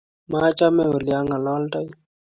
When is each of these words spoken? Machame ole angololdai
Machame 0.31 0.83
ole 0.95 1.11
angololdai 1.19 1.89